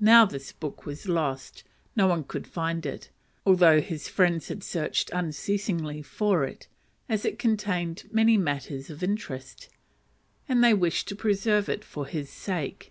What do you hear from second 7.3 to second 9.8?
contained many matters of interest,